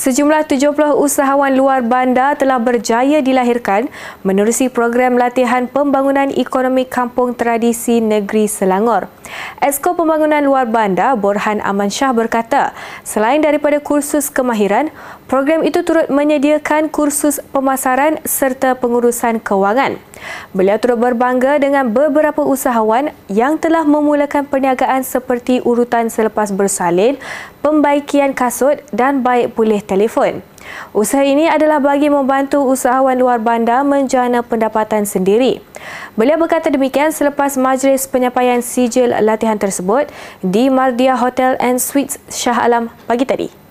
[0.00, 3.92] Sejumlah 70 usahawan luar bandar telah berjaya dilahirkan
[4.24, 9.12] menerusi program latihan pembangunan ekonomi kampung tradisi negeri Selangor.
[9.60, 12.72] Esko Pembangunan Luar Bandar Borhan Aman Shah berkata,
[13.04, 14.88] selain daripada kursus kemahiran,
[15.30, 20.02] program itu turut menyediakan kursus pemasaran serta pengurusan kewangan.
[20.50, 27.14] Beliau turut berbangga dengan beberapa usahawan yang telah memulakan perniagaan seperti urutan selepas bersalin,
[27.62, 30.42] pembaikian kasut dan baik pulih telefon.
[30.90, 35.62] Usaha ini adalah bagi membantu usahawan luar bandar menjana pendapatan sendiri.
[36.18, 40.10] Beliau berkata demikian selepas majlis penyampaian sijil latihan tersebut
[40.42, 43.69] di Mardia Hotel and Suites Shah Alam pagi tadi.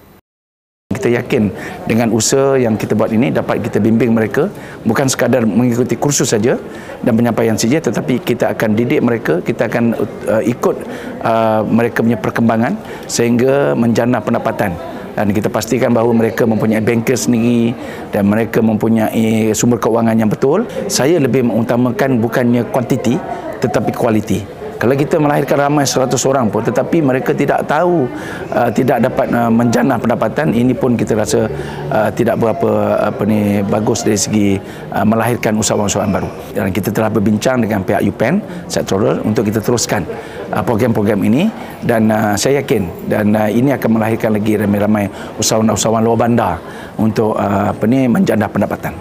[0.99, 1.48] Kita yakin
[1.88, 4.52] dengan usaha yang kita buat ini dapat kita bimbing mereka
[4.84, 6.59] bukan sekadar mengikuti kursus saja
[6.99, 9.95] dan penyampaian saja tetapi kita akan didik mereka, kita akan
[10.27, 10.76] uh, ikut
[11.23, 12.76] uh, mereka punya perkembangan
[13.07, 14.76] sehingga menjana pendapatan
[15.16, 17.71] dan kita pastikan bahawa mereka mempunyai banker sendiri
[18.12, 20.68] dan mereka mempunyai sumber keuangan yang betul.
[20.91, 23.16] Saya lebih mengutamakan bukannya kuantiti
[23.60, 28.08] tetapi kualiti kalau kita melahirkan ramai 100 orang pun tetapi mereka tidak tahu
[28.55, 31.52] uh, tidak dapat uh, menjanah pendapatan ini pun kita rasa
[31.91, 34.48] uh, tidak berapa apa ni bagus dari segi
[34.96, 36.30] uh, melahirkan usahawan-usahawan baru.
[36.55, 38.40] Dan kita telah berbincang dengan pihak UPEN
[38.72, 40.07] sektoral untuk kita teruskan
[40.55, 41.52] uh, program-program ini.
[41.84, 46.54] Dan uh, saya yakin dan uh, ini akan melahirkan lagi ramai-ramai usahawan-usahawan luar bandar
[46.96, 48.96] untuk uh, apa ni menjanah pendapatan.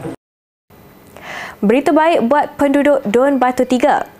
[1.58, 4.17] Berita baik buat penduduk Don Batu Tiga.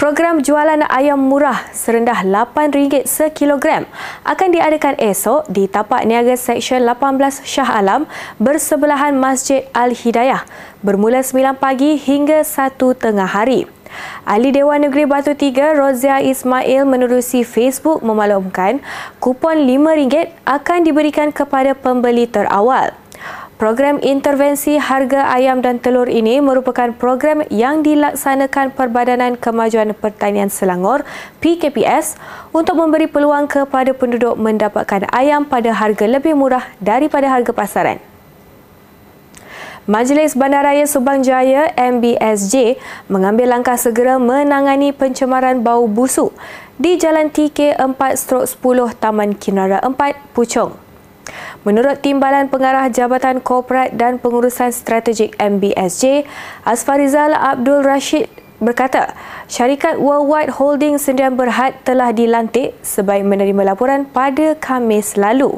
[0.00, 3.84] Program jualan ayam murah serendah RM8 sekilogram
[4.24, 8.08] akan diadakan esok di tapak niaga Seksyen 18 Shah Alam
[8.40, 10.48] bersebelahan Masjid Al-Hidayah
[10.80, 13.68] bermula 9 pagi hingga 1 tengah hari.
[14.24, 18.80] Ahli Dewan Negeri Batu Tiga, Rozia Ismail menerusi Facebook memaklumkan
[19.20, 22.96] kupon RM5 akan diberikan kepada pembeli terawal.
[23.60, 31.04] Program intervensi harga ayam dan telur ini merupakan program yang dilaksanakan Perbadanan Kemajuan Pertanian Selangor
[31.44, 32.16] PKPS
[32.56, 38.00] untuk memberi peluang kepada penduduk mendapatkan ayam pada harga lebih murah daripada harga pasaran.
[39.84, 42.80] Majlis Bandaraya Subang Jaya MBSJ
[43.12, 46.32] mengambil langkah segera menangani pencemaran bau busuk
[46.80, 48.56] di Jalan TK 4-10
[48.96, 50.89] Taman Kinara 4 Puchong.
[51.62, 56.24] Menurut Timbalan Pengarah Jabatan Korporat dan Pengurusan Strategik MBSJ,
[56.64, 58.30] Asfarizal Abdul Rashid
[58.60, 59.16] berkata,
[59.48, 65.56] syarikat Worldwide Holding Sendirian Berhad telah dilantik sebaik menerima laporan pada Khamis lalu.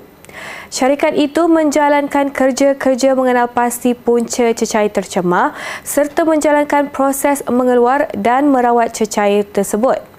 [0.73, 5.53] Syarikat itu menjalankan kerja-kerja mengenal pasti punca cecair tercemar
[5.85, 10.12] serta menjalankan proses mengeluar dan merawat cecair tersebut.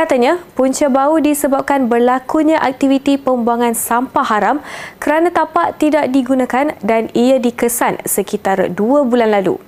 [0.00, 4.56] Katanya, punca bau disebabkan berlakunya aktiviti pembuangan sampah haram
[4.96, 9.60] kerana tapak tidak digunakan dan ia dikesan sekitar dua bulan lalu.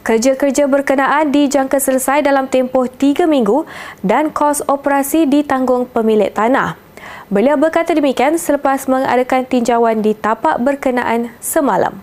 [0.00, 3.68] Kerja-kerja berkenaan dijangka selesai dalam tempoh tiga minggu
[4.00, 6.80] dan kos operasi ditanggung pemilik tanah.
[7.28, 12.00] Beliau berkata demikian selepas mengadakan tinjauan di tapak berkenaan semalam.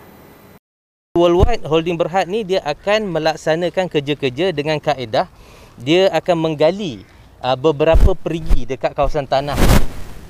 [1.18, 5.26] Worldwide Holding Berhad ni dia akan melaksanakan kerja-kerja dengan kaedah
[5.82, 7.02] dia akan menggali
[7.42, 9.58] uh, beberapa perigi dekat kawasan tanah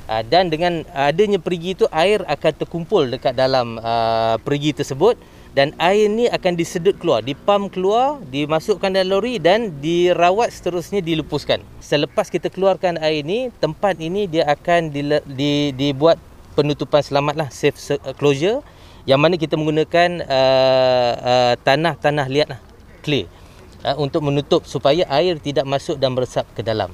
[0.09, 5.21] uh, dan dengan adanya perigi itu air akan terkumpul dekat dalam uh, perigi tersebut
[5.53, 11.61] dan air ni akan disedut keluar, dipam keluar, dimasukkan dalam lori dan dirawat seterusnya dilepuskan.
[11.77, 16.17] Selepas kita keluarkan air ni, tempat ini dia akan di, di, dibuat
[16.56, 17.77] penutupan selamat lah, safe
[18.17, 18.65] closure
[19.05, 22.61] yang mana kita menggunakan uh, uh, tanah-tanah liat lah,
[23.05, 23.29] clay
[23.84, 26.91] uh, untuk menutup supaya air tidak masuk dan meresap ke dalam.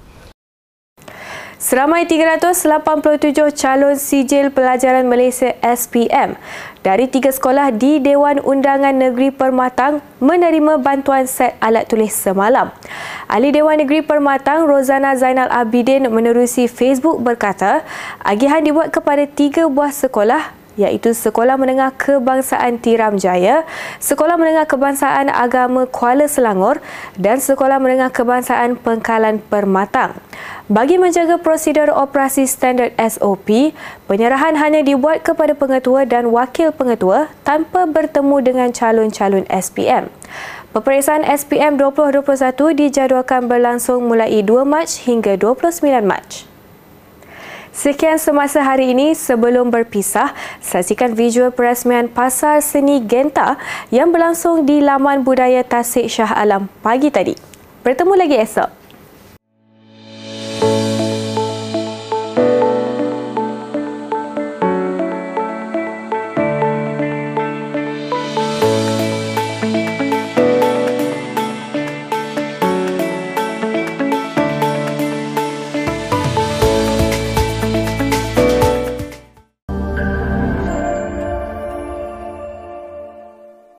[1.58, 6.38] Seramai 387 calon sijil pelajaran Malaysia SPM
[6.86, 12.70] dari tiga sekolah di Dewan Undangan Negeri Permatang menerima bantuan set alat tulis semalam.
[13.26, 17.82] Ahli Dewan Negeri Permatang Rozana Zainal Abidin menerusi Facebook berkata,
[18.22, 23.66] agihan dibuat kepada tiga buah sekolah iaitu Sekolah Menengah Kebangsaan Tiram Jaya,
[23.98, 26.78] Sekolah Menengah Kebangsaan Agama Kuala Selangor
[27.18, 30.16] dan Sekolah Menengah Kebangsaan Pengkalan Permatang.
[30.70, 33.74] Bagi menjaga prosedur operasi standard SOP,
[34.06, 40.12] penyerahan hanya dibuat kepada pengetua dan wakil pengetua tanpa bertemu dengan calon-calon SPM.
[40.76, 46.44] Peperiksaan SPM 2021 dijadualkan berlangsung mulai 2 Mac hingga 29 Mac.
[47.78, 53.54] Sekian semasa hari ini sebelum berpisah, saksikan visual peresmian Pasar Seni Genta
[53.94, 57.38] yang berlangsung di Laman Budaya Tasik Shah Alam pagi tadi.
[57.86, 58.77] Bertemu lagi esok.